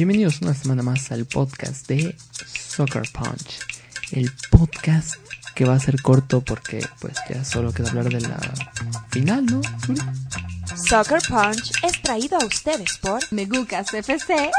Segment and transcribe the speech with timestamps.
[0.00, 2.16] Bienvenidos una semana más al podcast de
[2.56, 3.58] Soccer Punch.
[4.12, 5.16] El podcast
[5.54, 8.38] que va a ser corto porque pues ya solo queda hablar de la
[9.10, 9.60] final, ¿no?
[9.84, 10.00] Suri?
[10.88, 14.50] Soccer Punch es traído a ustedes por Megucas FC.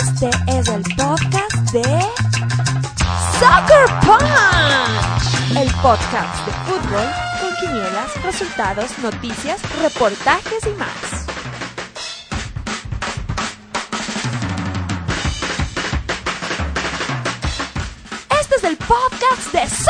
[0.00, 1.84] Este es el podcast de
[3.38, 7.06] Soccer Punch, el podcast de fútbol
[7.40, 11.15] con quinielas, resultados, noticias, reportajes y más.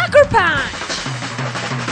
[0.06, 1.87] Soccer Punch.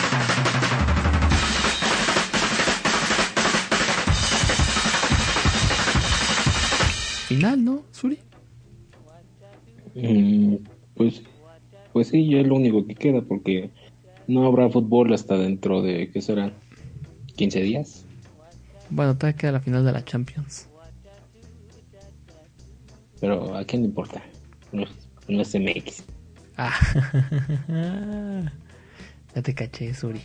[7.28, 8.18] Final, ¿no, Suri?
[9.94, 10.56] Mm,
[10.94, 11.22] pues,
[11.92, 13.70] pues sí, ya es lo único que queda porque
[14.26, 16.52] no habrá fútbol hasta dentro de, ¿qué serán?
[17.36, 18.04] ¿15 días?
[18.90, 20.68] Bueno, todavía queda la final de la Champions.
[23.20, 24.22] Pero ¿a quién le importa?
[24.72, 24.90] No, es-
[25.28, 26.04] no es MX.
[26.56, 26.78] Ah,
[29.34, 30.22] ya te caché, Suri.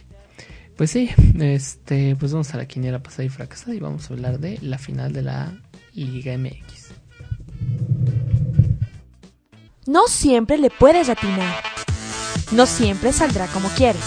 [0.77, 4.39] Pues sí, este, pues vamos a la quiniela pasada y fracasada y vamos a hablar
[4.39, 5.52] de la final de la
[5.94, 6.94] Liga MX.
[9.85, 11.63] No siempre le puedes atinar.
[12.52, 14.03] No siempre saldrá como quieres.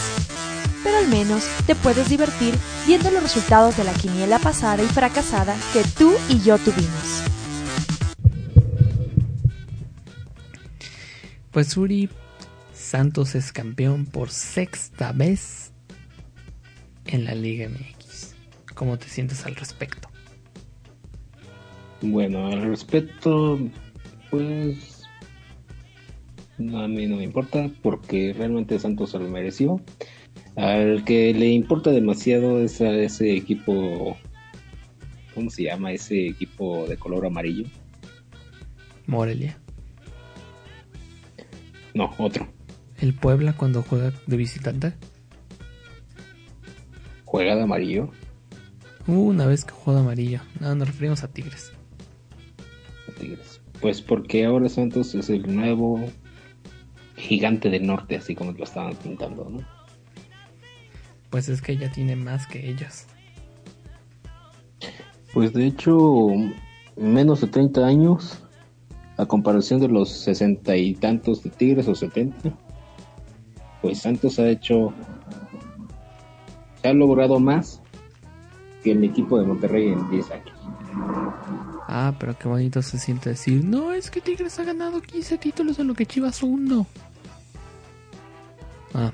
[0.83, 2.55] Pero al menos te puedes divertir
[2.87, 7.23] viendo los resultados de la quiniela pasada y fracasada que tú y yo tuvimos.
[11.53, 12.09] Pues Suri,
[12.73, 15.75] Santos es campeón por sexta vez
[17.05, 18.35] en la Liga MX.
[18.75, 20.09] ¿Cómo te sientes al respecto?
[22.01, 23.59] Bueno, al respecto,
[24.31, 25.03] pues
[26.57, 29.79] no, a mí no me importa porque realmente Santos se lo mereció.
[30.57, 34.17] Al que le importa demasiado es a ese equipo,
[35.35, 35.93] ¿cómo se llama?
[35.93, 37.67] Ese equipo de color amarillo.
[39.07, 39.62] Morelia.
[41.95, 42.49] No, otro.
[42.99, 44.95] El Puebla cuando juega de visitante.
[47.25, 48.11] Juega de amarillo.
[49.07, 50.41] Hubo una vez que jugó de amarillo.
[50.61, 51.73] No, nos referimos a Tigres.
[53.19, 53.61] Tigres.
[53.81, 56.01] Pues porque ahora Santos es el nuevo
[57.17, 59.67] gigante del norte, así como lo estaban pintando, ¿no?
[61.31, 63.07] Pues es que ya tiene más que ellos.
[65.33, 66.29] Pues de hecho,
[66.97, 68.43] menos de 30 años,
[69.17, 72.53] a comparación de los sesenta y tantos de Tigres o 70,
[73.81, 74.93] pues Santos ha hecho,
[76.81, 77.81] se ha logrado más
[78.83, 80.59] que el equipo de Monterrey en 10 años.
[81.89, 85.79] Ah, pero qué bonito se siente decir, no, es que Tigres ha ganado 15 títulos
[85.79, 86.87] en lo que Chivas uno.
[88.95, 89.13] Ah,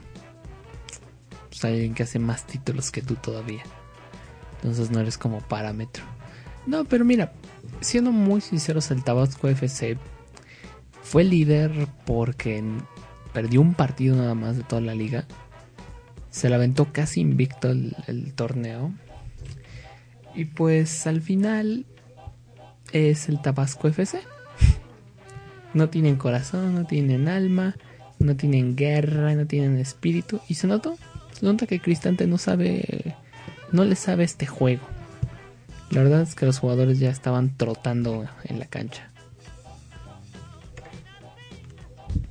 [1.49, 3.63] pues hay alguien que hace más títulos que tú todavía.
[4.57, 6.05] Entonces no eres como parámetro.
[6.67, 7.33] No, pero mira,
[7.81, 9.99] siendo muy sinceros, el Tabasco FC
[11.03, 12.63] fue líder porque
[13.33, 15.27] perdió un partido nada más de toda la liga.
[16.31, 18.93] Se la aventó casi invicto el, el torneo.
[20.35, 21.87] Y pues al final
[22.93, 24.21] es el Tabasco FC.
[25.75, 27.77] No tienen corazón, no tienen alma,
[28.19, 30.41] no tienen guerra, no tienen espíritu.
[30.49, 30.97] Y se notó,
[31.33, 33.17] se nota que Cristante no sabe,
[33.73, 34.83] no le sabe este juego.
[35.91, 39.11] La verdad es que los jugadores ya estaban trotando en la cancha.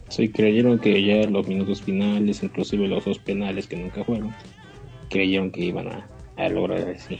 [0.09, 4.33] Sí, creyeron que ya los minutos finales, inclusive los dos penales que nunca fueron,
[5.09, 6.07] creyeron que iban a,
[6.37, 7.19] a lograr así,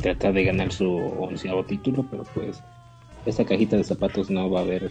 [0.00, 2.62] tratar de ganar su onceavo título, pero pues
[3.26, 4.90] esta cajita de zapatos no va a haber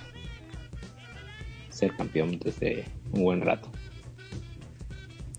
[1.69, 3.69] ser campeón desde un buen rato.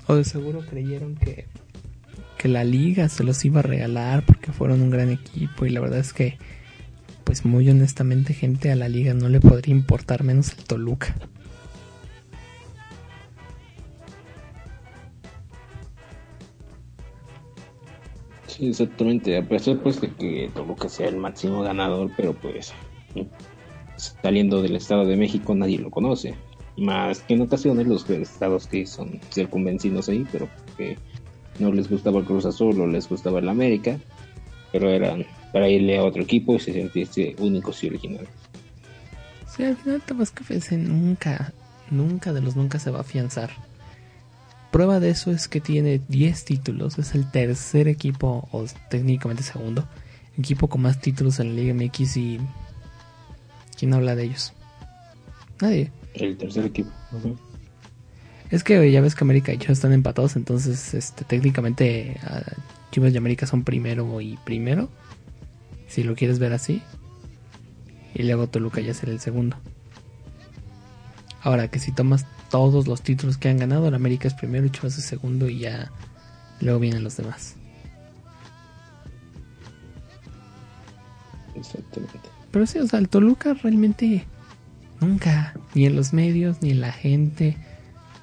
[0.07, 1.47] O de seguro creyeron que,
[2.45, 5.81] que la liga se los iba a regalar porque fueron un gran equipo y la
[5.81, 6.37] verdad es que,
[7.25, 11.17] pues muy honestamente gente a la liga no le podría importar menos el Toluca.
[18.47, 22.75] Sí, exactamente, a pesar pues de que Toluca sea el máximo ganador, pero pues
[23.97, 26.35] saliendo del Estado de México nadie lo conoce.
[26.77, 30.47] Más que en ocasiones los estados que son circunvencinos ahí, pero
[30.77, 30.99] que
[31.59, 33.99] no les gustaba el Cruz Azul o les gustaba el América,
[34.73, 38.29] pero eran para irle a otro equipo y se sentirse únicos y originales.
[39.55, 41.53] Sí, al final Tabasco FC nunca,
[41.91, 43.51] nunca de los nunca se va a afianzar.
[44.73, 49.87] Prueba de eso es que tiene 10 títulos, es el tercer equipo, o técnicamente segundo,
[50.37, 52.41] equipo con más títulos en la Liga MX y...
[53.79, 54.53] ¿Quién habla de ellos?
[55.61, 55.93] Nadie.
[56.15, 56.91] El tercer equipo.
[57.13, 57.37] Ujú.
[58.51, 62.43] Es que ya ves que América y Chivas están empatados, entonces este técnicamente ah,
[62.91, 64.89] Chivas y América son primero y primero.
[65.89, 66.83] Si lo quieres ver así.
[68.15, 69.57] Y luego Toluca ya será el segundo.
[71.43, 74.71] Ahora que si tomas todos los títulos que han ganado, el América es primero y
[74.71, 75.91] Chivas es segundo y ya
[76.61, 77.57] luego vienen los demás.
[81.57, 82.29] Exactamente.
[82.51, 84.25] Pero sí, o sea, el Toluca realmente
[85.01, 87.57] nunca, ni en los medios, ni en la gente.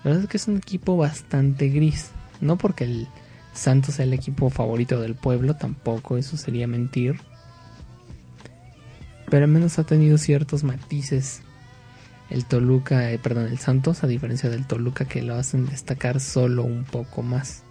[0.03, 2.11] La verdad es que es un equipo bastante gris.
[2.39, 3.07] No porque el
[3.53, 7.19] Santos sea el equipo favorito del pueblo, tampoco, eso sería mentir.
[9.29, 11.41] Pero al menos ha tenido ciertos matices
[12.31, 16.63] el Toluca, eh, perdón, el Santos, a diferencia del Toluca que lo hacen destacar solo
[16.63, 17.63] un poco más.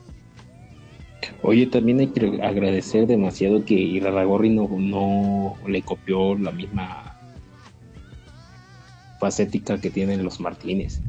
[1.43, 7.19] Oye, también hay que agradecer demasiado que Irarragorri no, no le copió la misma
[9.19, 11.01] facética que tienen los Martínez.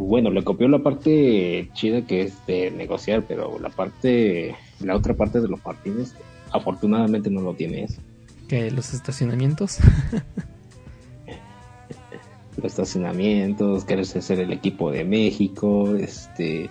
[0.00, 5.12] Bueno, le copió la parte chida que es de negociar, pero la parte, la otra
[5.12, 6.14] parte de los Martínez,
[6.50, 8.00] afortunadamente no lo tiene eso.
[8.48, 9.76] Que los estacionamientos.
[12.56, 16.70] los estacionamientos, querer ser el equipo de México, este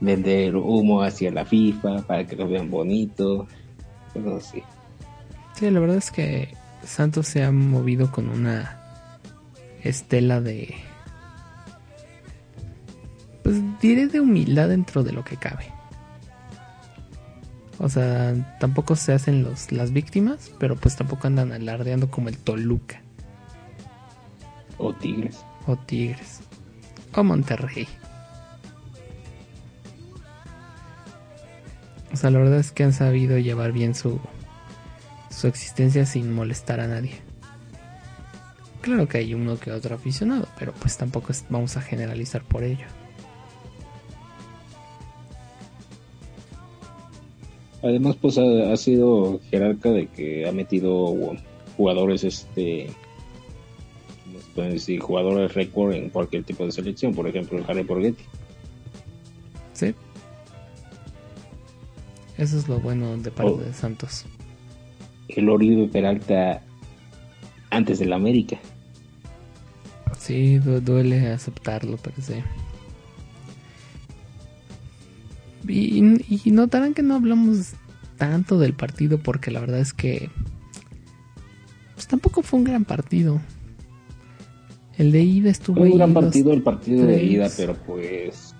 [0.00, 3.48] vender humo hacia la FIFA para que lo vean bonito,
[4.14, 4.62] cosas así.
[5.54, 6.54] Sí, la verdad es que
[6.84, 8.80] Santos se ha movido con una
[9.82, 10.97] estela de pues
[13.80, 15.72] diré de humildad dentro de lo que cabe.
[17.78, 22.36] O sea, tampoco se hacen los, las víctimas, pero pues tampoco andan alardeando como el
[22.36, 23.02] Toluca.
[24.78, 25.38] O Tigres.
[25.66, 26.40] O Tigres.
[27.14, 27.86] O Monterrey.
[32.12, 34.20] O sea, la verdad es que han sabido llevar bien su,
[35.30, 37.20] su existencia sin molestar a nadie.
[38.80, 42.86] Claro que hay uno que otro aficionado, pero pues tampoco vamos a generalizar por ello.
[47.82, 51.14] Además, pues ha, sido jerarca de que ha metido
[51.76, 52.88] jugadores, este,
[54.54, 54.98] pueden decir?
[54.98, 58.24] Jugadores récord en cualquier tipo de selección, por ejemplo, el Harry Borghetti.
[59.72, 59.94] Sí.
[62.36, 63.58] Eso es lo bueno de parte oh.
[63.58, 64.26] de Santos.
[65.28, 66.62] El Oribe Peralta
[67.70, 68.58] antes del América.
[70.18, 72.34] Sí, duele aceptarlo, pero sí.
[75.68, 77.74] Y, y, notarán que no hablamos
[78.16, 80.30] tanto del partido porque la verdad es que
[81.94, 83.40] pues tampoco fue un gran partido.
[84.96, 88.54] El de ida estuvo Fue un gran partido el partido de ida, pero pues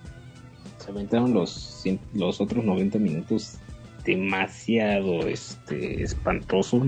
[0.77, 1.83] se aventaron los,
[2.13, 3.57] los otros 90 minutos
[4.05, 6.81] demasiado este espantoso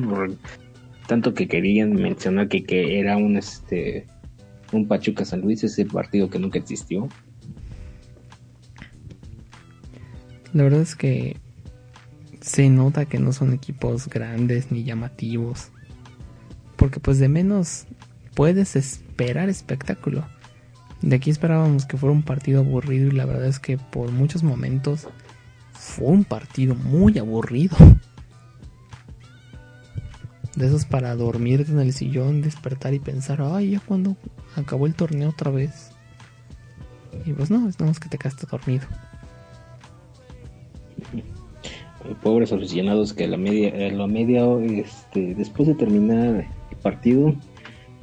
[1.07, 4.07] tanto que querían mencionar que, que era un este
[4.71, 7.09] un Pachuca San Luis ese partido que nunca existió
[10.53, 11.37] la verdad es que
[12.41, 15.69] se nota que no son equipos grandes ni llamativos
[16.75, 17.85] porque pues de menos
[18.33, 20.25] puedes esperar espectáculo
[21.01, 24.43] de aquí esperábamos que fuera un partido aburrido y la verdad es que por muchos
[24.43, 25.07] momentos
[25.73, 27.75] fue un partido muy aburrido.
[30.55, 34.15] De esos para dormirte en el sillón, despertar y pensar, ay, ya cuando
[34.55, 35.89] acabó el torneo otra vez.
[37.25, 38.85] Y pues no, es nada más que te quedaste dormido.
[42.21, 47.35] Pobres aficionados que a la media, a la media este, después de terminar el partido,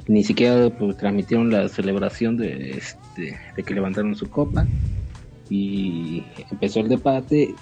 [0.07, 4.65] ni siquiera pues, transmitieron la celebración de, este, de que levantaron su copa
[5.49, 7.53] y empezó el debate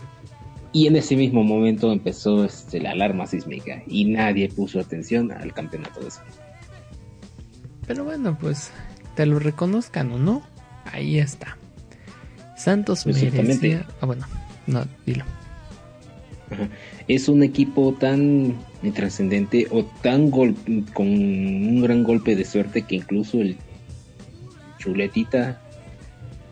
[0.72, 5.54] y en ese mismo momento empezó este, la alarma sísmica y nadie puso atención al
[5.54, 6.22] campeonato de eso.
[7.86, 8.72] Pero bueno, pues
[9.16, 10.44] te lo reconozcan o no,
[10.92, 11.58] ahí está.
[12.56, 13.86] Santos merecía...
[14.02, 14.26] Ah, bueno,
[14.68, 15.24] no, dilo.
[17.08, 18.56] Es un equipo tan
[18.94, 20.56] trascendente o tan gol
[20.94, 23.58] con un gran golpe de suerte que incluso el
[24.77, 25.62] Chuletita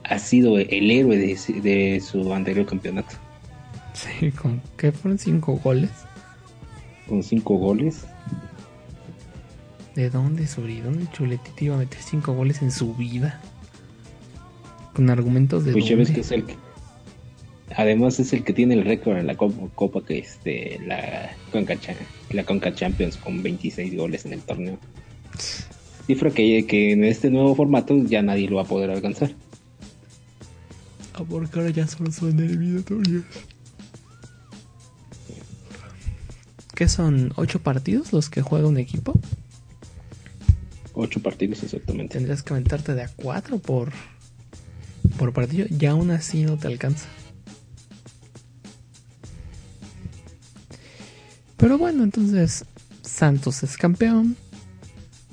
[0.04, 3.16] ha sido el héroe de, su anterior campeonato.
[3.94, 5.90] Sí, ¿con qué fueron cinco goles?
[7.08, 8.06] Con cinco goles.
[9.96, 13.42] ¿De dónde, sobre dónde Chuletita iba a meter cinco goles en su vida?
[14.94, 16.14] Con argumentos de pues dónde?
[16.14, 16.56] que es el que,
[17.74, 21.76] además es el que tiene el récord en la copa, que este la Conca,
[22.32, 24.78] la Conca Champions con 26 goles en el torneo.
[26.06, 29.32] Cifra que, que en este nuevo formato ya nadie lo va a poder alcanzar.
[31.14, 33.24] Ah, porque ahora ya solo son eliminatorios.
[36.76, 37.32] ¿Qué son?
[37.38, 39.18] ¿Ocho partidos los que juega un equipo?
[40.94, 42.14] Ocho partidos exactamente.
[42.18, 43.94] Tendrías que aventarte de a cuatro por,
[45.18, 45.68] por partido.
[45.70, 47.08] Ya aún así no te alcanza.
[51.66, 52.64] Pero bueno, entonces
[53.02, 54.36] Santos es campeón.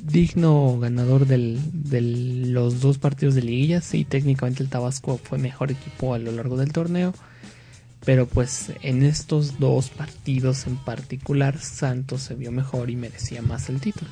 [0.03, 3.83] Digno ganador de los dos partidos de liguilla.
[3.83, 7.12] Sí, técnicamente el Tabasco fue mejor equipo a lo largo del torneo.
[8.07, 13.69] Pero pues en estos dos partidos en particular, Santos se vio mejor y merecía más
[13.69, 14.11] el título.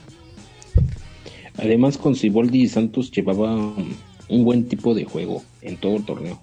[1.57, 6.39] Además, con Ciboldi y Santos llevaba un buen tipo de juego en todo el torneo.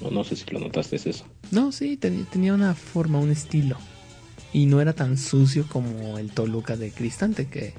[0.00, 1.24] No, no sé si lo notaste es eso.
[1.50, 3.76] No, sí, tenía una forma, un estilo.
[4.52, 7.74] Y no era tan sucio como el Toluca de Cristante, que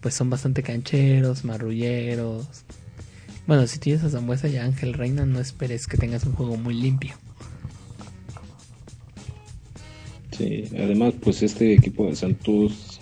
[0.00, 2.46] pues son bastante cancheros, marrulleros.
[3.46, 6.56] Bueno, si tienes a Zambuesa y a Ángel Reina, no esperes que tengas un juego
[6.56, 7.14] muy limpio.
[10.36, 13.00] Sí, además, pues este equipo de Santos,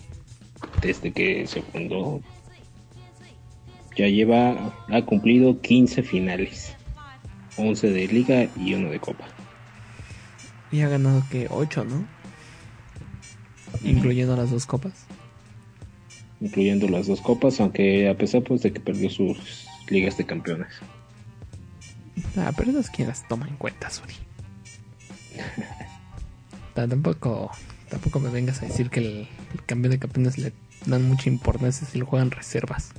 [0.80, 2.20] desde que se fundó,
[3.96, 6.76] ya lleva, ha cumplido 15 finales.
[7.56, 9.33] 11 de liga y uno de copa.
[10.70, 12.06] Y ha ganado que 8, ¿no?
[13.82, 15.06] Incluyendo las dos copas.
[16.40, 20.68] Incluyendo las dos copas, aunque a pesar pues de que perdió sus ligas de campeones.
[22.36, 24.14] Ah, pero esas quien las toma en cuenta, Suri.
[26.74, 27.50] tampoco,
[27.88, 30.52] tampoco me vengas a decir que el, el, cambio de campeones le
[30.86, 32.92] dan mucha importancia si lo juegan reservas.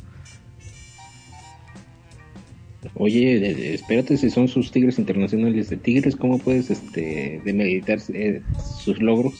[2.93, 8.41] Oye, espérate, si son sus Tigres internacionales de Tigres, ¿cómo puedes este demeritar eh,
[8.79, 9.33] sus logros?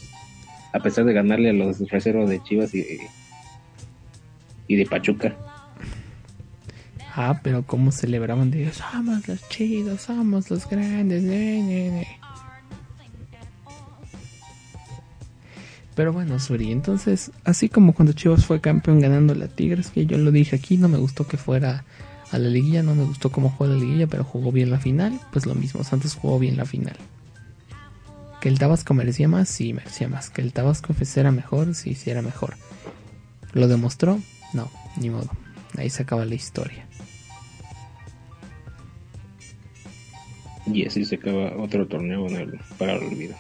[0.74, 2.86] A pesar de ganarle a los reservas de Chivas y,
[4.68, 5.36] y de Pachuca.
[7.16, 11.24] Ah, pero cómo celebraban de ellos, somos los chidos, somos los grandes.
[15.96, 20.18] Pero bueno, Suri, entonces, así como cuando Chivas fue campeón ganando la Tigres, que yo
[20.18, 21.86] lo dije aquí, no me gustó que fuera
[22.36, 25.20] a la liguilla, no me gustó cómo jugó la liguilla, pero jugó bien la final,
[25.32, 26.98] pues lo mismo, Santos jugó bien la final.
[28.42, 30.30] Que el Tabasco merecía más, sí, merecía más.
[30.30, 32.58] Que el Tabasco era mejor, sí, sí era mejor.
[33.54, 34.20] ¿Lo demostró?
[34.54, 35.30] No, ni modo.
[35.78, 36.86] Ahí se acaba la historia.
[40.66, 42.28] Y así se acaba otro torneo
[42.78, 43.36] para el olvido.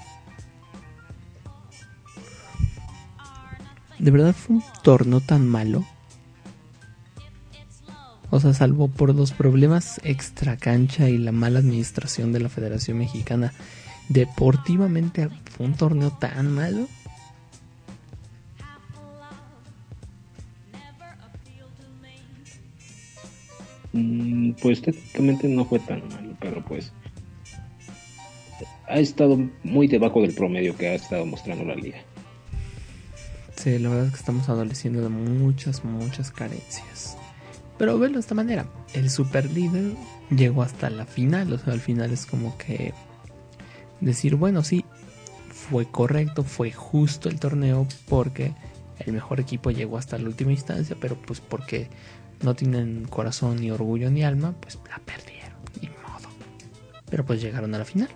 [3.99, 5.85] ¿De verdad fue un torneo tan malo?
[8.29, 12.97] O sea, salvo por los problemas extra cancha y la mala administración de la Federación
[12.97, 13.53] Mexicana,
[14.09, 16.87] deportivamente fue un torneo tan malo.
[23.93, 26.91] Mm, pues técnicamente no fue tan malo, pero pues
[28.87, 31.99] ha estado muy debajo del promedio que ha estado mostrando la liga.
[33.55, 37.17] Sí, la verdad es que estamos adoleciendo de muchas, muchas carencias.
[37.77, 39.93] Pero verlo de esta manera, el super líder
[40.29, 42.93] llegó hasta la final, o sea, al final es como que
[43.99, 44.85] decir, bueno, sí,
[45.49, 48.53] fue correcto, fue justo el torneo porque
[48.99, 51.89] el mejor equipo llegó hasta la última instancia, pero pues porque
[52.43, 56.29] no tienen corazón ni orgullo ni alma, pues la perdieron, ni modo.
[57.09, 58.09] Pero pues llegaron a la final.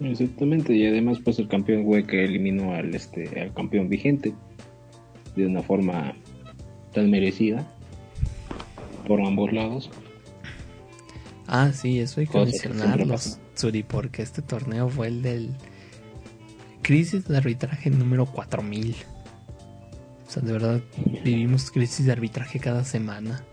[0.00, 4.32] Exactamente, y además pues el campeón fue que eliminó al este al campeón vigente
[5.36, 6.14] de una forma
[6.92, 7.66] tan merecida
[9.06, 9.90] por ambos lados.
[11.46, 13.16] Ah, sí, eso hay que mencionarlo,
[13.54, 15.50] Suri, porque este torneo fue el del
[16.82, 18.94] crisis de arbitraje número 4000.
[20.26, 20.80] O sea, de verdad
[21.24, 23.44] vivimos crisis de arbitraje cada semana.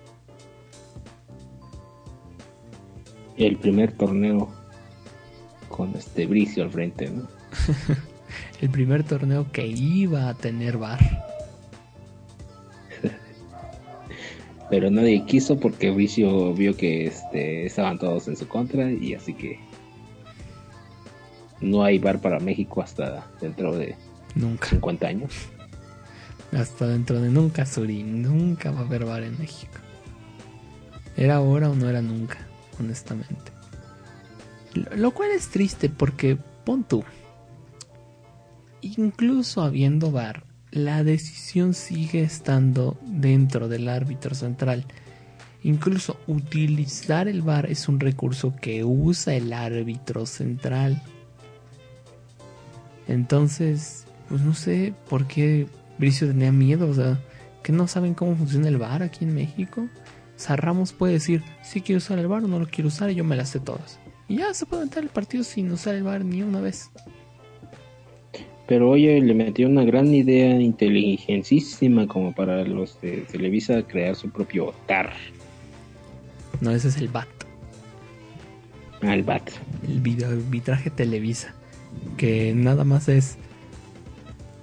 [3.35, 4.49] El primer torneo
[5.69, 7.27] con este Bricio al frente, ¿no?
[8.61, 11.26] el primer torneo que iba a tener bar.
[14.69, 19.33] Pero nadie quiso porque Vicio vio que este, estaban todos en su contra y así
[19.33, 19.59] que
[21.61, 23.95] no hay bar para México hasta dentro de
[24.35, 25.33] nunca 50 años.
[26.51, 29.73] Hasta dentro de nunca, Suri, nunca va a haber bar en México.
[31.17, 32.37] ¿Era ahora o no era nunca?
[32.79, 33.51] Honestamente.
[34.95, 37.03] Lo cual es triste porque, pon tú,
[38.81, 40.43] incluso habiendo bar,
[40.77, 44.85] la decisión sigue estando dentro del árbitro central.
[45.63, 51.01] Incluso utilizar el VAR es un recurso que usa el árbitro central.
[53.07, 55.67] Entonces, pues no sé por qué
[55.97, 57.19] Bricio tenía miedo, o sea,
[57.63, 59.81] que no saben cómo funciona el VAR aquí en México.
[59.81, 63.09] O sea, Ramos puede decir, si quiero usar el VAR o no lo quiero usar
[63.09, 63.99] y yo me las sé todas.
[64.27, 66.91] Y ya se puede entrar el partido sin usar el VAR ni una vez.
[68.67, 74.29] Pero oye, le metió una gran idea inteligencísima como para los de Televisa crear su
[74.29, 75.13] propio TAR.
[76.59, 77.27] No, ese es el BAT.
[79.01, 79.49] Ah, el BAT.
[79.87, 81.55] El video arbitraje Televisa.
[82.17, 83.37] Que nada más es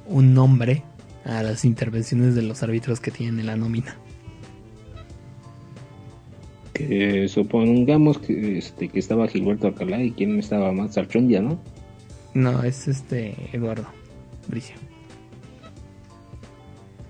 [0.06, 0.82] un nombre
[1.24, 3.96] a las intervenciones de los árbitros que tienen en la nómina.
[6.74, 11.58] Que supongamos que, este, que estaba Gilberto Alcalá y quién estaba más, ya ¿no?
[12.34, 13.86] No, es este Eduardo
[14.48, 14.74] Bricio.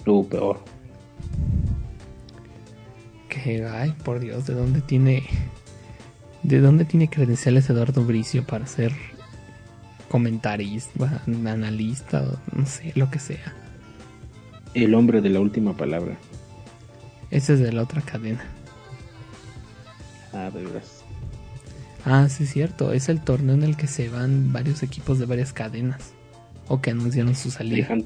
[0.05, 0.61] Tú, peor.
[3.29, 5.25] Que, ay, por Dios, ¿de dónde tiene...
[6.43, 8.93] ¿De dónde tiene credenciales Eduardo Bricio para ser
[10.11, 12.23] comentarista, analista,
[12.55, 13.55] no sé, lo que sea?
[14.75, 16.19] El hombre de la última palabra.
[17.31, 18.45] Ese es de la otra cadena.
[20.35, 20.83] Ah, de verdad.
[22.05, 22.93] Ah, sí, es cierto.
[22.93, 26.13] Es el torneo en el que se van varios equipos de varias cadenas.
[26.69, 27.97] O que anunciaron su salida.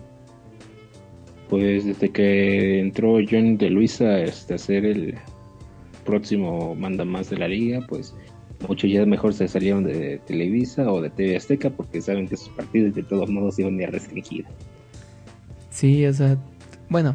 [1.49, 5.17] Pues desde que entró John de Luisa este, a ser el
[6.05, 8.15] próximo manda más de la liga, pues
[8.67, 12.49] muchos ya mejor se salieron de Televisa o de TV Azteca porque saben que sus
[12.51, 14.45] partidos de todos modos iban a restringir.
[15.71, 16.37] Sí, o sea,
[16.89, 17.15] bueno,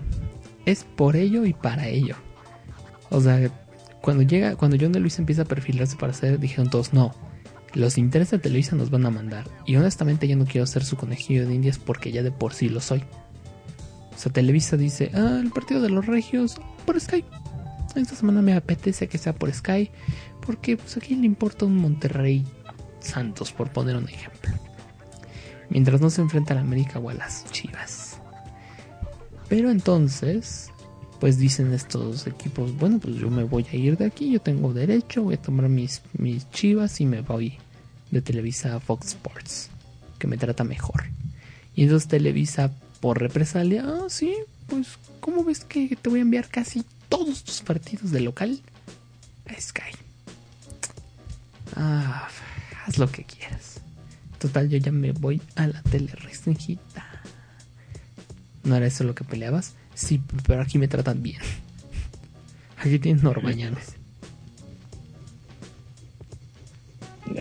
[0.66, 2.16] es por ello y para ello.
[3.10, 3.52] O sea,
[4.04, 7.16] cuando llega, cuando John de Luisa empieza a perfilarse para hacer, dijeron todos, no,
[7.74, 9.50] los intereses de Televisa nos van a mandar.
[9.66, 12.68] Y honestamente yo no quiero ser su conejillo de indias porque ya de por sí
[12.68, 13.02] lo soy.
[14.14, 17.24] O sea, Televisa dice, ah, el partido de los regios por Sky.
[17.96, 19.90] Esta semana me apetece que sea por Sky.
[20.46, 22.46] Porque pues aquí le importa un Monterrey
[23.00, 24.52] Santos, por poner un ejemplo.
[25.70, 28.20] Mientras no se enfrenta a la América o a las Chivas.
[29.48, 30.73] Pero entonces,
[31.24, 34.74] pues dicen estos equipos, bueno, pues yo me voy a ir de aquí, yo tengo
[34.74, 37.60] derecho, voy a tomar mis, mis Chivas y me voy
[38.12, 39.70] de Televisa a Fox Sports,
[40.20, 41.06] que me trata mejor.
[41.76, 44.36] Y entonces Televisa por represalia, ah, sí,
[44.68, 48.60] pues, ¿cómo ves que te voy a enviar casi todos tus partidos de local
[49.46, 49.96] a Sky?
[51.78, 52.28] Ah,
[52.86, 53.80] haz lo que quieras.
[54.40, 57.24] Total, yo ya me voy a la tele restringida.
[58.66, 59.76] ¿No era eso lo que peleabas?
[59.94, 61.42] Sí, pero aquí me tratan bien.
[62.78, 63.96] Aquí tienes Norbañanes.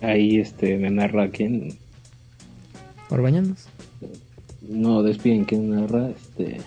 [0.00, 1.78] Ahí este me narra quién.
[3.10, 3.66] Orbañanos.
[4.62, 6.60] No, despiden quién narra, este.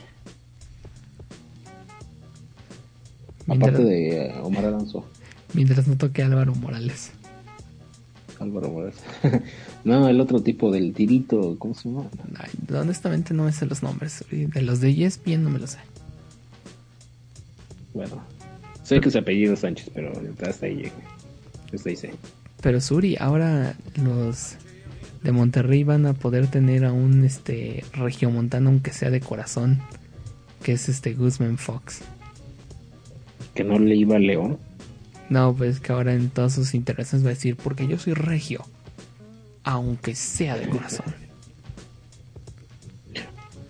[3.48, 5.08] Aparte de Omar Alonso.
[5.54, 7.12] Mientras no toque Álvaro Morales.
[8.40, 8.98] Álvaro Morales.
[9.84, 12.10] no, el otro tipo del tirito, ¿cómo se llama?
[12.74, 14.24] honestamente no me sé los nombres.
[14.30, 15.80] De los de ESPN no me los sé.
[17.94, 18.22] Bueno,
[18.84, 20.12] sé que su apellido Sánchez, pero
[20.48, 20.92] hasta ahí llegué.
[21.74, 21.98] Hasta ahí
[22.62, 24.58] Pero Suri, ahora los
[25.24, 29.80] de Monterrey van a poder tener a un este regiomontano aunque sea de corazón,
[30.62, 32.02] que es este Guzmán Fox.
[33.54, 34.58] Que no le iba a León.
[35.30, 38.64] No, pues que ahora en todas sus interacciones va a decir, porque yo soy regio,
[39.64, 41.06] aunque sea de corazón.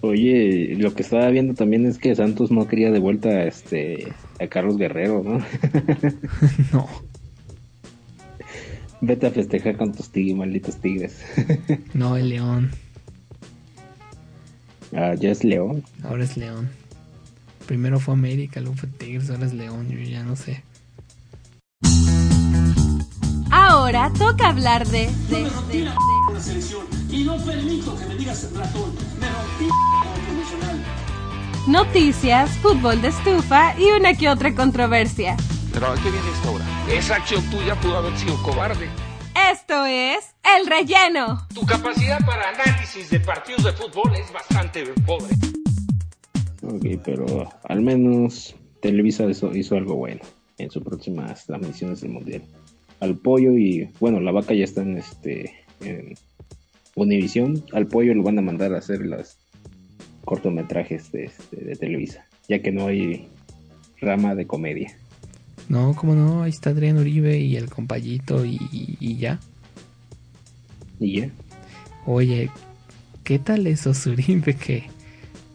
[0.01, 4.47] Oye, lo que estaba viendo también es que Santos no quería de vuelta este, a
[4.47, 5.39] Carlos Guerrero, ¿no?
[6.73, 6.87] no.
[9.01, 11.23] Vete a festejar con tus tigres, malditos tigres.
[11.93, 12.71] no, el león.
[14.93, 15.83] Ah, ya es león.
[16.03, 16.69] Ahora es león.
[17.65, 20.63] Primero fue América, luego fue Tigres, ahora es león, yo ya no sé.
[23.85, 25.11] Ahora toca hablar de...
[25.29, 27.15] de, de, de.
[27.15, 28.95] Y no permito que me digas ratón.
[29.19, 29.67] Me rompí
[30.25, 30.83] profesional.
[31.67, 35.37] Noticias, fútbol de estufa y una que otra controversia.
[35.71, 36.65] Pero ¿a qué viene esta hora?
[36.91, 38.89] Esa acción tuya pudo haber sido cobarde.
[39.51, 41.45] Esto es El Relleno.
[41.53, 45.35] Tu capacidad para análisis de partidos de fútbol es bastante pobre.
[46.63, 50.21] Ok, pero al menos Televisa hizo, hizo algo bueno
[50.57, 52.41] en sus próximas transmisiones del Mundial.
[53.05, 56.15] Al pollo y, bueno, la vaca ya está en, este, en
[56.95, 57.63] Univisión.
[57.71, 59.37] Al pollo lo van a mandar a hacer los
[60.25, 63.27] cortometrajes de, este, de Televisa, ya que no hay
[64.01, 64.97] rama de comedia.
[65.69, 69.39] No, como no, ahí está Adrián Uribe y el compayito y, y ya.
[70.99, 71.29] ¿Y ya?
[72.07, 72.49] Oye,
[73.23, 74.85] ¿qué tal eso, Uribe que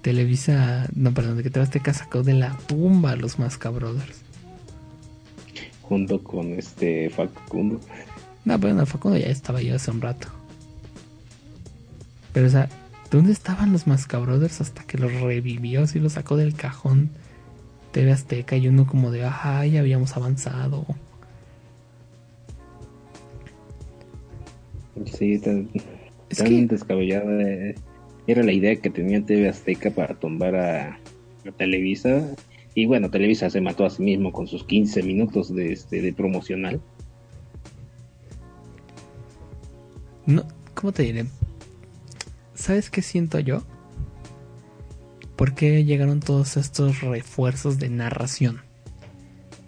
[0.03, 4.30] Televisa, no, perdón, que Azteca sacó de la tumba a los Mascabrothers?
[5.91, 7.81] Junto con este Facundo.
[8.47, 10.29] No, bueno, Facundo ya estaba yo hace un rato.
[12.33, 12.69] Pero, o sea,
[13.11, 15.87] ¿dónde estaban los Mascabrothers hasta que los revivió?
[15.87, 17.11] Si los sacó del cajón
[17.93, 20.87] TV Azteca y uno como de, ajá, ya habíamos avanzado.
[25.07, 25.69] Sí, tan,
[26.69, 27.75] descabellada eh,
[28.27, 30.99] era la idea que tenía TV Azteca para tumbar a,
[31.57, 32.37] Televisa.
[32.75, 36.13] Y bueno, Televisa se mató a sí mismo con sus 15 minutos de, este, de
[36.13, 36.81] promocional.
[40.27, 40.45] No,
[40.81, 41.27] ¿Cómo te diré?
[42.55, 43.63] ¿Sabes qué siento yo?
[45.37, 48.63] ¿Por qué llegaron todos estos refuerzos de narración?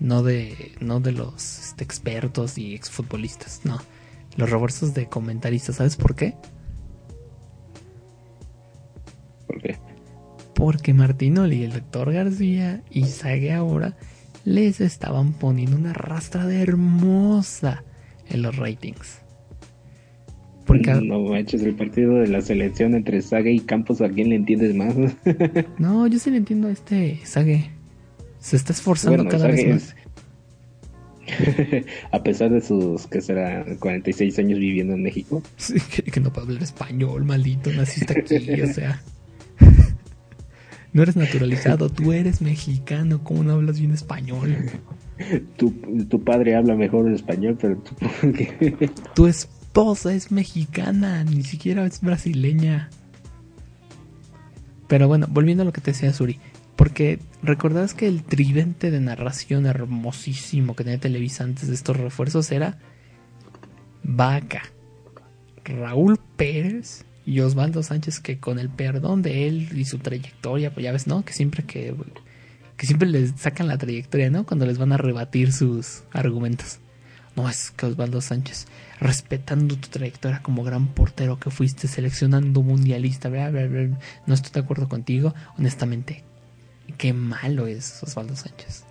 [0.00, 3.78] No de, no de los este, expertos y exfutbolistas, no.
[4.36, 6.34] Los refuerzos de comentaristas, ¿sabes por qué?
[9.46, 9.78] ¿Por qué?
[10.62, 13.96] Porque Martinoli, el doctor García y Sague ahora
[14.44, 17.82] les estaban poniendo una rastra hermosa
[18.28, 19.22] en los ratings.
[20.64, 20.92] Porque...
[20.94, 24.72] No manches, el partido de la selección entre Sage y Campos, ¿a quién le entiendes
[24.76, 24.94] más?
[25.78, 27.72] no, yo sí le entiendo a este Sage.
[28.38, 29.96] Se está esforzando cada vez más.
[32.12, 35.42] a pesar de sus, que será, 46 años viviendo en México.
[35.56, 39.02] Sí, que, que, no puede hablar español, maldito, naciste aquí, o sea.
[40.92, 44.56] No eres naturalizado, tú eres mexicano, ¿cómo no hablas bien español?
[45.56, 45.70] Tu,
[46.10, 47.94] tu padre habla mejor español, pero tú...
[49.14, 52.90] tu esposa es mexicana, ni siquiera es brasileña.
[54.88, 56.38] Pero bueno, volviendo a lo que te decía Suri,
[56.76, 62.50] porque recordás que el tridente de narración hermosísimo que tenía Televisa antes de estos refuerzos
[62.50, 62.78] era
[64.02, 64.62] Vaca,
[65.64, 70.84] Raúl Pérez y Osvaldo Sánchez que con el perdón de él y su trayectoria, pues
[70.84, 71.24] ya ves, ¿no?
[71.24, 71.94] Que siempre que
[72.76, 74.44] que siempre les sacan la trayectoria, ¿no?
[74.44, 76.80] Cuando les van a rebatir sus argumentos.
[77.36, 78.66] No, es que Osvaldo Sánchez,
[79.00, 84.52] respetando tu trayectoria como gran portero que fuiste seleccionando mundialista, bla, bla, bla, no estoy
[84.52, 86.24] de acuerdo contigo, honestamente.
[86.98, 88.84] Qué malo es Osvaldo Sánchez.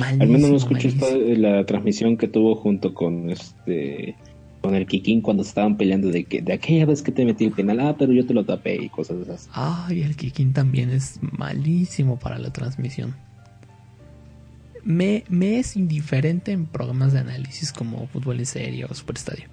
[0.00, 0.92] Al menos no escuché
[1.36, 4.16] la transmisión que tuvo junto con este
[4.60, 7.52] con el Kikín cuando estaban peleando de que de aquella vez que te metí el
[7.52, 9.48] penal, ah, pero yo te lo tapé y cosas así.
[9.52, 13.14] Ay, el Kikín también es malísimo para la transmisión.
[14.82, 19.48] Me, me es indiferente en programas de análisis como Fútbol en Serio o Superestadio.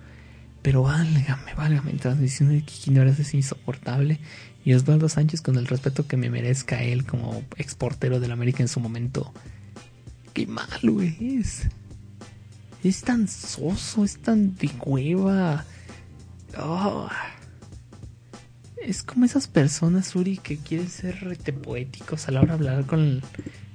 [0.62, 4.20] Pero válgame, válgame, en transmisión del Kikín ahora es insoportable.
[4.66, 8.70] Y Osvaldo Sánchez, con el respeto que me merezca él como exportero del América en
[8.70, 9.34] su momento,
[10.34, 11.68] qué malo es
[12.90, 15.66] es tan soso, es tan de cueva.
[16.56, 17.10] Ah.
[18.82, 22.86] Es como esas personas, Uri, que quieren ser rete poéticos a la hora de hablar
[22.86, 23.22] con,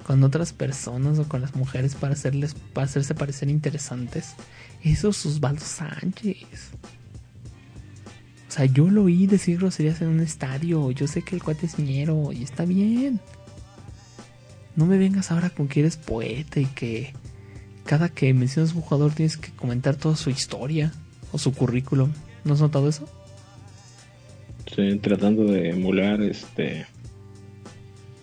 [0.05, 4.35] con otras personas o con las mujeres para, hacerles, para hacerse parecer interesantes.
[4.83, 6.71] Eso es Osvaldo Sánchez.
[8.47, 10.91] O sea, yo lo oí decir groserías en un estadio.
[10.91, 13.19] Yo sé que el cuate es ñero y está bien.
[14.75, 17.13] No me vengas ahora con que eres poeta y que
[17.89, 20.93] cada que mencionas un jugador tienes que comentar toda su historia
[21.31, 22.11] o su currículum.
[22.43, 23.09] ¿No has notado eso?
[24.75, 26.85] Sí, tratando de emular este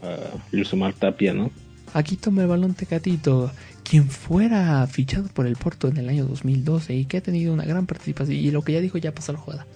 [0.02, 1.50] a Tapia, ¿no?
[1.94, 3.50] Aquí toma el balón Tecatito,
[3.82, 7.64] quien fuera fichado por el Porto en el año 2012 y que ha tenido una
[7.64, 8.38] gran participación.
[8.38, 9.66] Y lo que ya dijo ya pasó la jugada.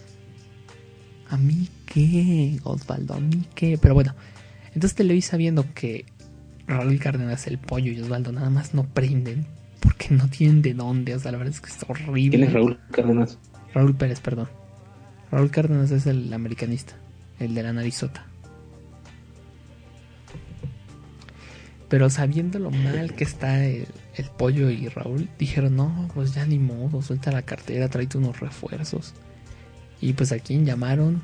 [1.29, 3.14] ¿A mí qué, Osvaldo?
[3.14, 3.76] ¿A mí qué?
[3.76, 4.14] Pero bueno,
[4.66, 6.05] entonces Televisa viendo que
[6.68, 9.46] Raúl Cárdenas, el pollo y Osvaldo nada más no prenden
[9.81, 11.14] porque no tienen de dónde.
[11.14, 12.31] O sea, la verdad es que es horrible.
[12.31, 13.38] ¿Quién es Raúl Cárdenas?
[13.75, 14.49] Raúl Pérez, perdón.
[15.33, 16.95] Raúl Cárdenas es el americanista,
[17.38, 18.27] el de la narizota.
[21.88, 23.87] Pero sabiendo lo mal que está el,
[24.37, 29.14] pollo y Raúl, dijeron, no, pues ya ni modo, suelta la cartera, tráete unos refuerzos.
[30.01, 31.23] Y pues a quién llamaron?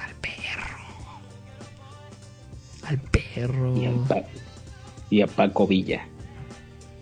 [0.00, 0.78] al perro.
[2.84, 3.74] Al perro.
[5.10, 6.06] y a Paco Villa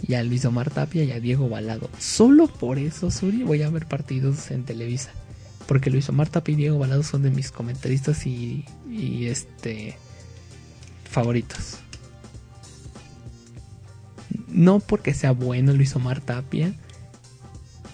[0.06, 1.88] y a Luis Omar Tapia y a Diego Balado.
[1.98, 5.10] Solo por eso, Suri, voy a ver partidos en Televisa.
[5.66, 9.96] Porque Luis Omar Tapia y Diego Balado son de mis comentaristas y, y este
[11.10, 11.78] favoritos.
[14.48, 16.74] No porque sea bueno Luis Omar Tapia,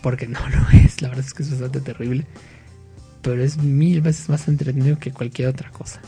[0.03, 2.27] porque no lo es, la verdad es que es bastante terrible,
[3.23, 6.01] pero es mil veces más entretenido que cualquier otra cosa.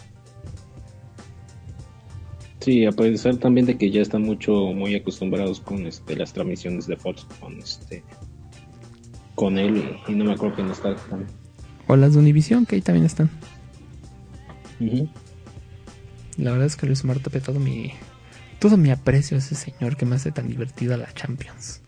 [2.62, 6.87] Sí, a pesar también de que ya están mucho, muy acostumbrados con este, las transmisiones
[6.87, 8.05] de Fox, con este,
[9.35, 11.29] con él, y no me acuerdo quién está también.
[11.88, 13.29] O las de Univision, que ahí también están.
[16.37, 17.94] La verdad es que Luis Marta todo mi,
[18.61, 21.81] todo mi aprecio a ese señor que me hace tan divertida la Champions.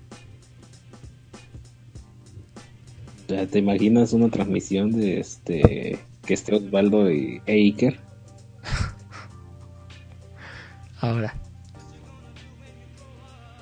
[3.28, 8.00] ¿Te imaginas una transmisión de este que esté Osvaldo y Eiker?
[11.04, 11.34] Ahora,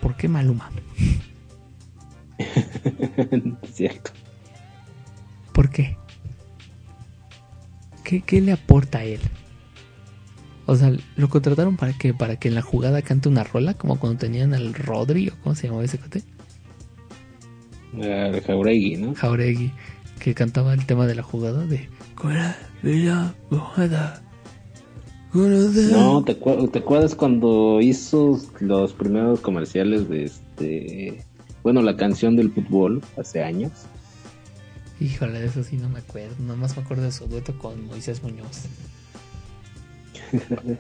[0.01, 0.71] ¿por qué Maluma?
[3.73, 4.13] Cierto.
[5.53, 5.97] ¿Por qué?
[8.05, 8.41] qué?
[8.41, 9.19] le aporta a él?
[10.67, 13.75] O sea, ¿lo contrataron para que para que en la jugada cante una rola?
[13.75, 16.23] Como cuando tenían al Rodri o cómo se llamaba ese cote.
[18.01, 19.17] Ah, Jauregui, ¿no?
[19.17, 19.73] Jauregui,
[20.21, 24.23] que cantaba el tema de la jugada de "Fuera de la jugada".
[25.35, 31.25] No, ¿te, ¿te acuerdas cuando hizo los primeros comerciales de este...
[31.63, 33.73] Bueno, la canción del fútbol hace años?
[35.01, 36.35] Híjole, de eso sí no me acuerdo.
[36.39, 38.67] Nomás me acuerdo de su dueto con Moisés Muñoz.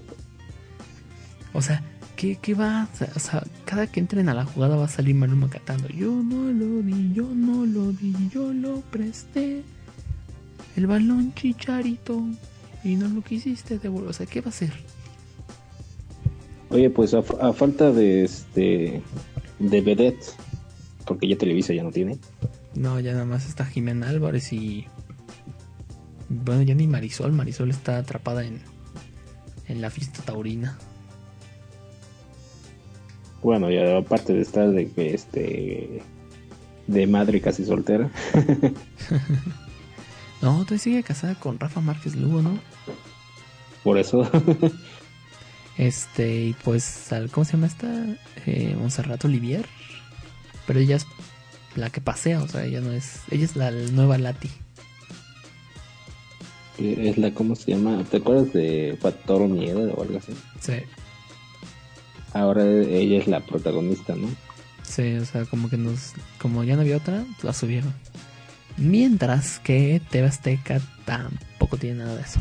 [1.55, 1.83] o sea,
[2.17, 2.89] ¿qué, qué va?
[3.15, 5.89] O sea, cada que entren a la jugada va a salir Maluma cantando.
[5.89, 9.63] Yo no lo di, yo no lo di, yo lo presté.
[10.77, 12.23] El balón chicharito.
[12.85, 14.11] Y no lo quisiste devolver.
[14.11, 14.73] O sea, ¿qué va a hacer?
[16.71, 19.03] Oye, pues a, a falta de este...
[19.59, 20.25] De vedette,
[21.07, 22.19] porque ya Televisa ya no tiene.
[22.75, 24.87] No, ya nada más está Jimena Álvarez y.
[26.29, 27.33] Bueno, ya ni Marisol.
[27.33, 28.61] Marisol está atrapada en.
[29.69, 30.79] En la fiesta taurina.
[33.43, 36.03] Bueno, ya aparte de estar de que este...
[36.87, 38.11] De madre casi soltera.
[40.43, 42.59] No, todavía sigue casada con Rafa Márquez Lugo, ¿no?
[43.85, 44.29] Por eso...
[45.79, 47.89] Este, y pues, al- ¿cómo se llama esta?
[48.45, 49.67] Eh, Monserrat Olivier.
[50.67, 51.07] Pero ella es
[51.77, 53.23] la que pasea, o sea, ella no es.
[53.31, 54.51] Ella es la nueva Lati.
[56.79, 57.33] es la...
[57.33, 58.05] ¿Cómo se llama?
[58.05, 60.33] ¿Te acuerdas de Factor Miedo o algo así?
[60.61, 60.75] Sí,
[62.35, 64.29] Ahora ella es la protagonista, ¿no?
[64.83, 66.13] sí, o sea, como que nos.
[66.39, 67.95] Como ya no había otra, la subieron.
[68.77, 72.41] Mientras que TV Azteca tampoco tiene nada de eso.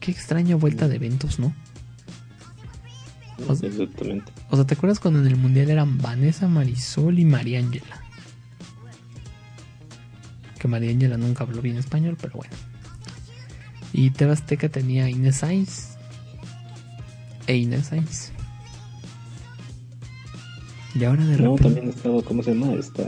[0.00, 1.54] Qué extraña vuelta de eventos, ¿no?
[3.48, 4.32] O sea- Exactamente.
[4.50, 8.00] O sea, ¿te acuerdas cuando en el mundial eran Vanessa, Marisol y María Ángela?
[10.58, 12.54] Que María Ángela nunca habló bien español, pero bueno.
[13.92, 15.96] Y TV Azteca tenía Inés Sainz.
[17.46, 18.32] E Inés Sainz.
[20.94, 21.62] Y ahora de No, repente.
[21.62, 22.72] también estaba, ¿cómo se llama?
[22.74, 23.02] Esta...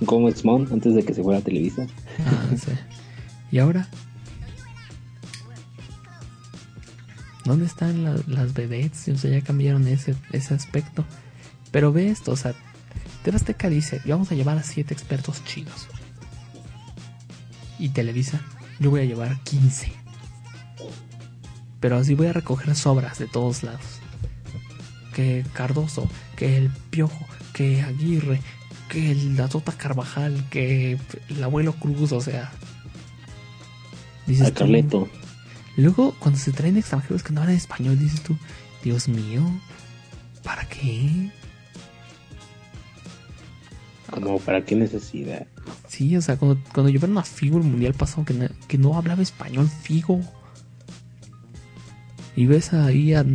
[0.00, 1.86] Gómez Mon, antes de que se fuera a Televisa.
[2.24, 2.70] Ah, sí.
[3.50, 3.88] Y ahora.
[7.44, 9.08] ¿Dónde están la- las vedettes?
[9.08, 11.04] O sea, ya cambiaron ese, ese aspecto.
[11.70, 12.54] Pero ve esto, o sea,
[13.22, 15.88] TV Azteca dice, vamos a llevar a siete expertos chidos.
[17.78, 18.40] Y Televisa,
[18.80, 19.92] yo voy a llevar 15.
[21.80, 24.00] Pero así voy a recoger sobras de todos lados.
[25.14, 28.40] Que Cardoso, que el Piojo, que Aguirre,
[28.88, 30.96] que la Tota Carvajal, que
[31.28, 32.52] el abuelo Cruz, o sea.
[34.24, 35.08] Dices A tú, Carleto.
[35.76, 38.36] Luego, cuando se traen extranjeros que no hablan español, dices tú,
[38.84, 39.42] Dios mío,
[40.44, 41.32] ¿para qué?
[44.08, 45.44] Como, ¿para qué necesidad?
[45.88, 48.96] Sí, o sea, cuando, cuando llevaron a Figo el mundial pasado que no, que no
[48.96, 50.20] hablaba español, Figo.
[52.36, 53.26] Y ves ahí a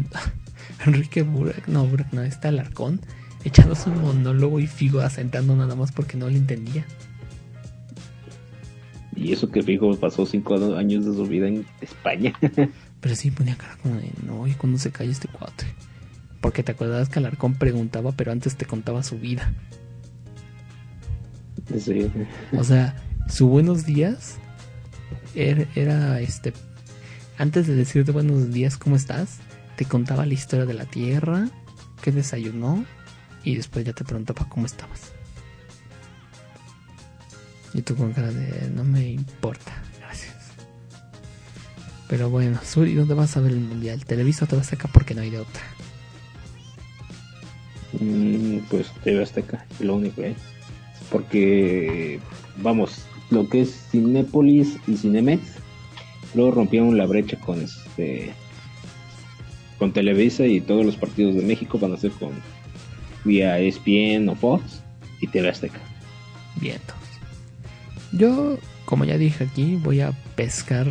[0.85, 3.01] Enrique Burak, no, Burak, no, está Alarcón,
[3.43, 6.85] echándose un monólogo y Figo asentando nada más porque no le entendía.
[9.15, 12.33] Y eso que Fijo pasó cinco años de su vida en España.
[13.01, 15.65] Pero sí ponía cara como de, no, ¿y cuando se calla este cuate?
[16.41, 19.53] Porque te acuerdas que Alarcón preguntaba, pero antes te contaba su vida.
[21.77, 22.11] sí.
[22.51, 22.95] O sea,
[23.29, 24.37] su buenos días
[25.35, 26.53] era, era, este.
[27.37, 29.39] Antes de decirte buenos días, ¿cómo estás?
[29.75, 31.49] Te contaba la historia de la tierra,
[32.01, 32.85] qué desayunó,
[33.43, 35.11] y después ya te preguntaba cómo estabas.
[37.73, 40.35] Y tú con cara de no me importa, gracias.
[42.07, 44.05] Pero bueno, Suri, ¿dónde vas a ver el mundial?
[44.05, 45.63] Televisa te vas acá porque no hay de otra.
[47.99, 50.35] Mm, pues TV Azteca, lo único, ¿eh?
[51.11, 52.19] Porque,
[52.57, 55.41] vamos, lo que es Cinépolis y Cinemex,
[56.35, 58.33] luego rompieron la brecha con este
[59.83, 62.31] con Televisa y todos los partidos de México van a ser con
[63.25, 64.81] vía ESPN o Fox
[65.19, 65.81] y TV Azteca.
[66.55, 66.95] Vientos.
[68.13, 70.87] Yo, como ya dije aquí, voy a pescar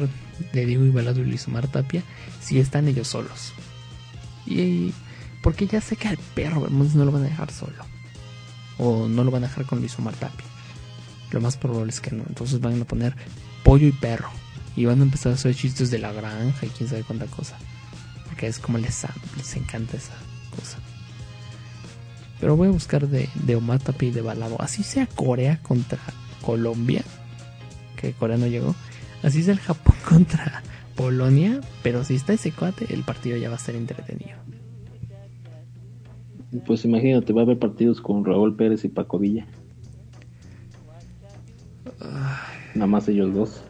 [0.52, 2.02] de Diego Igualado y Luis Omar Tapia
[2.42, 3.54] si están ellos solos.
[4.44, 4.92] Y
[5.42, 7.86] porque ya sé que al perro Bermúdez no lo van a dejar solo.
[8.76, 10.44] O no lo van a dejar con Luis Omar Tapia.
[11.30, 12.24] Lo más probable es que no.
[12.28, 13.16] Entonces van a poner
[13.64, 14.28] pollo y perro.
[14.76, 17.56] Y van a empezar a hacer chistes de la granja y quién sabe cuánta cosa.
[18.46, 20.14] Es como les, les encanta esa
[20.56, 20.78] cosa.
[22.40, 24.60] Pero voy a buscar de, de Omar Tapia y de Balado.
[24.60, 26.00] Así sea Corea contra
[26.40, 27.04] Colombia.
[27.96, 28.74] Que Corea no llegó.
[29.22, 30.62] Así sea el Japón contra
[30.96, 31.60] Polonia.
[31.82, 34.38] Pero si está ese cuate, el partido ya va a ser entretenido.
[36.66, 39.46] Pues imagínate, va a haber partidos con Raúl Pérez y Paco Villa.
[42.74, 43.64] Nada más ellos dos.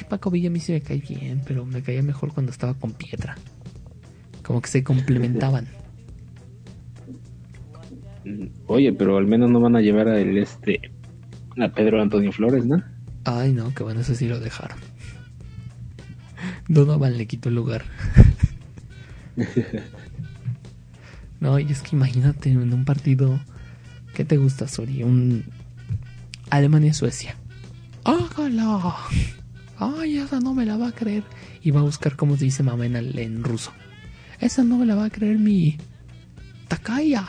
[0.00, 2.72] Que Paco Villa a mí sí me cae bien, pero me caía mejor cuando estaba
[2.72, 3.36] con Pietra.
[4.42, 5.68] Como que se complementaban.
[8.24, 10.90] Mm, Oye, pero al menos no van a llevar a el este
[11.58, 12.82] a Pedro Antonio Flores, ¿no?
[13.24, 14.78] Ay, no, que bueno, eso sí lo dejaron.
[16.68, 17.84] Donovan le quitó el lugar.
[21.40, 23.38] no, y es que imagínate en un partido.
[24.14, 25.02] ¿Qué te gusta, Sori?
[25.02, 25.44] Un
[26.48, 27.36] Alemania-Suecia.
[28.04, 28.94] ¡Hágala!
[29.80, 31.24] ¡Ay, esa no me la va a creer!
[31.62, 33.72] Y va a buscar cómo se dice mamá en, en ruso.
[34.38, 35.78] Esa no me la va a creer mi.
[36.68, 37.26] Takaya.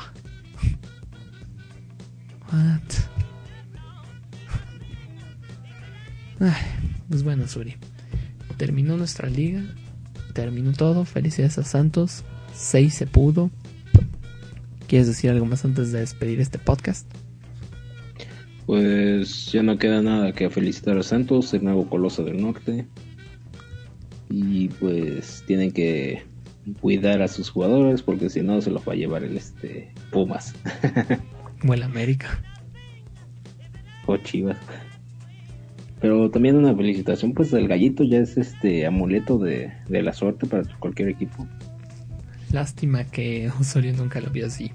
[6.41, 6.51] Ay,
[7.09, 7.75] pues bueno, Suri.
[8.57, 9.63] Terminó nuestra liga.
[10.33, 11.05] Terminó todo.
[11.05, 12.25] Felicidades a Santos.
[12.53, 13.49] 6 se pudo.
[14.87, 17.07] ¿Quieres decir algo más antes de despedir este podcast?
[18.71, 22.87] Pues ya no queda nada que felicitar a Santos, el nuevo coloso del norte.
[24.29, 26.23] Y pues tienen que
[26.79, 30.55] cuidar a sus jugadores porque si no se los va a llevar el este Pumas
[31.67, 32.41] O el América.
[34.05, 34.57] o Chivas.
[35.99, 40.47] Pero también una felicitación pues el gallito ya es este amuleto de, de la suerte
[40.47, 41.45] para cualquier equipo.
[42.53, 44.71] Lástima que Osorio nunca lo vio así.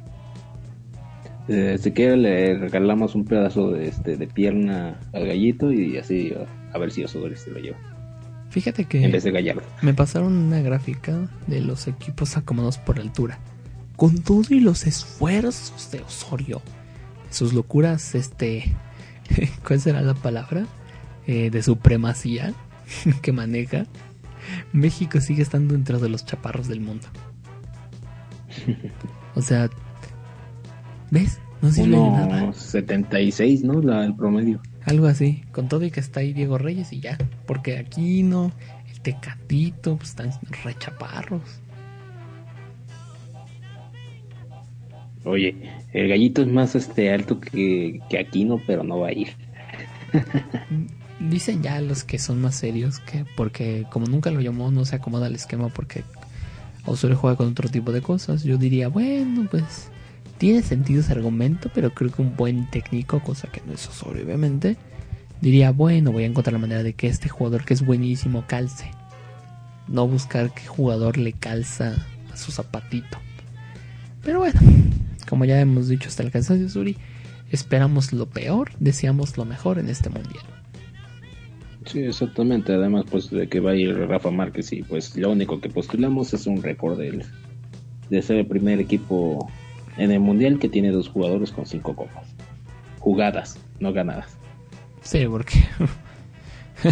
[1.48, 6.34] Eh, si quiere le regalamos un pedazo de este de pierna al gallito y así
[6.72, 7.78] a, ver si Osorio se lo lleva
[8.50, 9.62] Fíjate en vez que de Gallardo.
[9.82, 13.38] me pasaron una gráfica de los equipos acomodados por altura.
[13.96, 16.62] Con todo y los esfuerzos de Osorio.
[17.30, 18.74] Sus locuras, este...
[19.66, 20.66] ¿Cuál será la palabra?
[21.26, 22.54] Eh, de supremacía
[23.22, 23.84] que maneja.
[24.72, 27.06] México sigue estando dentro de los chaparros del mundo.
[29.34, 29.68] O sea...
[31.10, 31.38] ¿Ves?
[31.62, 32.42] No sirve de nada.
[32.44, 33.80] Uno 76, ¿no?
[33.80, 34.60] La, el promedio.
[34.84, 37.18] Algo así, con todo y que está ahí Diego Reyes y ya.
[37.46, 38.52] Porque aquí no,
[38.90, 40.30] el Tecatito, pues están
[40.62, 41.60] rechaparros.
[45.24, 45.56] Oye,
[45.92, 49.28] el gallito es más este alto que, que Aquino, pero no va a ir.
[51.18, 54.96] Dicen ya los que son más serios que porque como nunca lo llamó no se
[54.96, 56.04] acomoda el esquema porque
[56.84, 58.44] Osorio juega con otro tipo de cosas.
[58.44, 59.90] Yo diría, bueno, pues
[60.38, 64.24] tiene sentido ese argumento, pero creo que un buen técnico, cosa que no es Osorio
[64.24, 64.76] obviamente,
[65.40, 68.90] diría, bueno, voy a encontrar la manera de que este jugador que es buenísimo calce.
[69.88, 71.94] No buscar qué jugador le calza
[72.32, 73.18] a su zapatito.
[74.22, 74.60] Pero bueno,
[75.28, 76.96] como ya hemos dicho hasta el cansancio, Suri,
[77.50, 80.44] esperamos lo peor, deseamos lo mejor en este mundial.
[81.86, 82.74] Sí, exactamente.
[82.74, 86.34] Además, pues de que va a ir Rafa Márquez y pues lo único que postulamos
[86.34, 87.24] es un récord de,
[88.10, 89.48] de ser el primer equipo
[89.96, 92.26] en el mundial que tiene dos jugadores con cinco copas.
[93.00, 94.36] Jugadas, no ganadas.
[95.02, 95.64] Sí, porque.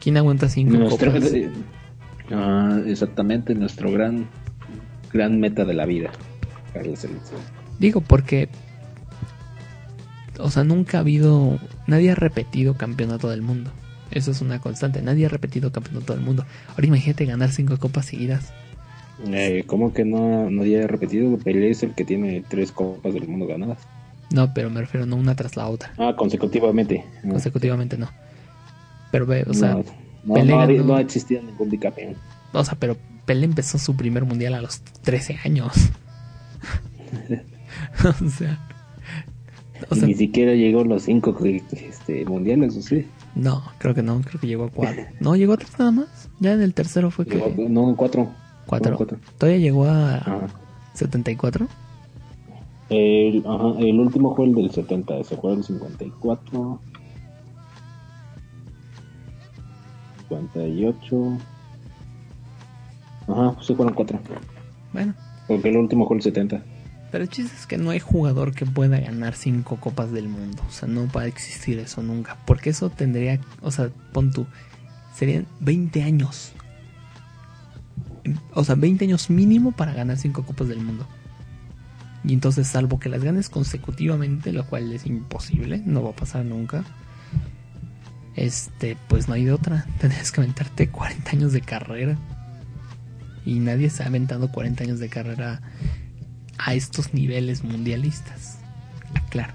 [0.00, 1.32] ¿Quién aguanta cinco Nuestro- copas?
[2.30, 4.26] Ah, exactamente, nuestro gran,
[5.12, 6.10] gran meta de la vida.
[6.72, 7.40] para la selección.
[7.78, 8.48] Digo, porque.
[10.38, 11.58] O sea, nunca ha habido.
[11.86, 13.70] Nadie ha repetido campeonato del mundo.
[14.10, 15.02] Eso es una constante.
[15.02, 16.44] Nadie ha repetido campeonato del mundo.
[16.70, 18.52] Ahora imagínate ganar cinco copas seguidas.
[19.26, 21.36] Eh, ¿Cómo que no, no había repetido?
[21.38, 23.78] Pelé es el que tiene tres copas del mundo ganadas.
[24.32, 25.92] No, pero me refiero no una tras la otra.
[25.98, 27.04] Ah, consecutivamente.
[27.24, 28.08] Ah, Consecutivamente no.
[29.10, 29.84] Pero ve, o sea, no,
[30.24, 32.14] no, Pelé no ganó- no ha existido ningún bicampeón.
[32.52, 32.96] o sea, pero
[33.26, 35.72] Pelé empezó su primer mundial a los 13 años.
[38.04, 38.58] o sea.
[39.90, 43.06] O Y sea, ni siquiera llegó a los cinco que- este, mundiales, ¿o sí?
[43.34, 45.02] no, creo que no, creo que llegó a cuatro.
[45.20, 46.28] No, llegó a tres nada más.
[46.38, 47.36] Ya en el tercero fue que.
[47.68, 47.96] No, cuatro.
[47.96, 48.41] Cuatro.
[48.90, 49.18] No, cuatro.
[49.38, 50.46] Todavía llegó a Ajá.
[50.94, 51.66] 74.
[52.90, 56.80] El, ajá, el último fue el del 70, ese fue el 54.
[60.28, 61.38] 58.
[63.28, 64.18] Ajá, sí fueron cuatro.
[64.92, 65.14] Bueno,
[65.48, 66.62] Porque el último fue el 70.
[67.10, 70.62] pero el chiste es que no hay jugador que pueda ganar cinco copas del mundo.
[70.68, 72.36] O sea, no va a existir eso nunca.
[72.46, 74.46] Porque eso tendría, o sea, pon tú,
[75.14, 76.52] serían 20 años.
[78.54, 81.06] O sea, 20 años mínimo para ganar cinco copas del mundo.
[82.24, 86.44] Y entonces, salvo que las ganes consecutivamente, lo cual es imposible, no va a pasar
[86.44, 86.84] nunca.
[88.36, 89.86] Este, pues no hay de otra.
[90.00, 92.16] Tendrías que aventarte 40 años de carrera.
[93.44, 95.60] Y nadie se ha aventado 40 años de carrera
[96.58, 98.58] a estos niveles mundialistas.
[99.30, 99.54] Claro.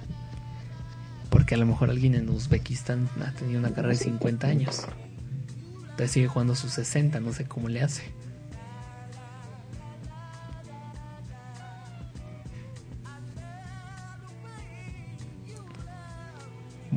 [1.29, 4.87] Porque a lo mejor alguien en Uzbekistán ha tenido una carrera de 50 años.
[5.81, 8.16] Entonces sigue jugando sus 60, no sé cómo le hace.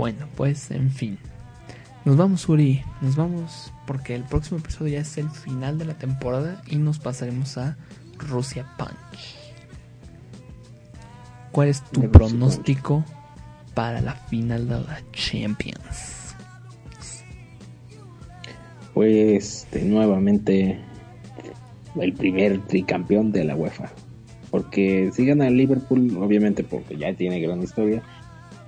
[0.01, 1.19] Bueno, pues en fin.
[2.07, 2.83] Nos vamos, Uri.
[3.03, 6.99] Nos vamos porque el próximo episodio ya es el final de la temporada y nos
[6.99, 7.77] pasaremos a
[8.17, 9.37] Rusia Punch.
[11.53, 13.05] ¿Cuál es tu pronóstico
[13.75, 16.35] para la final de la Champions?
[18.95, 20.81] Pues de nuevamente
[22.01, 23.93] el primer tricampeón de la UEFA.
[24.51, 28.03] Porque si gana el Liverpool, obviamente porque ya tiene gran historia,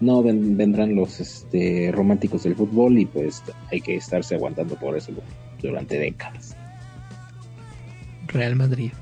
[0.02, 4.96] no ven- vendrán los este, románticos del fútbol y pues hay que estarse aguantando por
[4.96, 5.12] eso
[5.60, 6.56] durante décadas.
[8.26, 8.92] Real Madrid,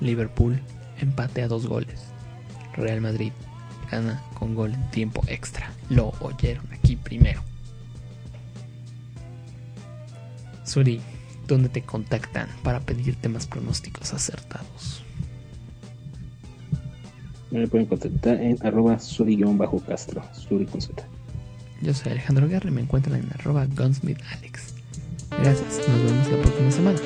[0.00, 0.60] Liverpool,
[1.00, 2.06] empate a dos goles.
[2.74, 3.32] Real Madrid
[3.90, 5.70] gana con gol en tiempo extra.
[5.90, 7.42] Lo oyeron aquí primero.
[10.64, 11.00] Suri,
[11.46, 15.02] ¿dónde te contactan para pedirte más pronósticos acertados?
[17.56, 21.02] Me pueden contactar en arroba suri-castro, suri con Z.
[21.80, 24.74] Yo soy Alejandro Guerra y me encuentran en arroba gunsmithalex.
[25.30, 27.00] Gracias, nos vemos la próxima semana.